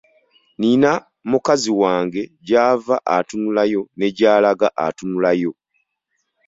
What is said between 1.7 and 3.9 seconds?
wange gy'ava atunulayo